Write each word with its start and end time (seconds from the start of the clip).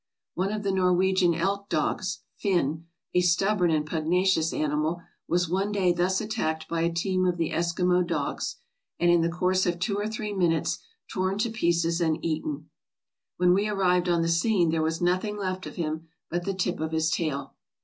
One 0.33 0.51
of 0.51 0.63
the 0.63 0.71
Norwegian 0.71 1.35
elk 1.35 1.69
dogs,' 1.69 2.21
Fin,' 2.41 2.87
a 3.13 3.21
stubborn 3.21 3.69
and 3.69 3.85
pugnacious 3.85 4.51
animal 4.51 5.03
was 5.27 5.47
one 5.47 5.71
day 5.71 5.93
thus 5.93 6.19
attacked 6.19 6.67
by 6.67 6.81
a 6.81 6.91
team 6.91 7.23
of 7.27 7.37
the 7.37 7.51
Eskimo 7.51 8.01
dogs, 8.01 8.55
and, 8.99 9.11
in 9.11 9.21
the 9.21 9.29
course 9.29 9.67
of 9.67 9.77
two 9.77 9.97
or 9.99 10.07
three 10.07 10.33
minutes, 10.33 10.79
torn 11.07 11.37
to 11.37 11.51
pieces 11.51 12.01
and 12.01 12.17
eaten. 12.25 12.71
When 13.37 13.53
we 13.53 13.69
arrived 13.69 14.09
on 14.09 14.23
the 14.23 14.27
scene, 14.27 14.71
there 14.71 14.81
was 14.81 15.01
nothing 15.03 15.37
left 15.37 15.67
of 15.67 15.75
him 15.75 16.07
but 16.31 16.45
the 16.45 16.55
tip 16.55 16.79
of 16.79 16.93
his 16.93 17.11
tail! 17.11 17.53